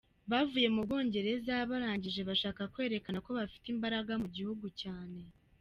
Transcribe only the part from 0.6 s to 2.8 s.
mu Bwongereza barangije bashaka